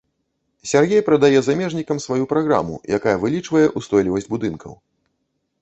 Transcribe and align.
Сяргей 0.69 1.01
прадае 1.09 1.39
замежнікам 1.47 2.01
сваю 2.05 2.23
праграму, 2.33 2.79
якая 2.97 3.13
вылічвае 3.27 3.65
ўстойлівасць 3.81 4.31
будынкаў. 4.33 4.73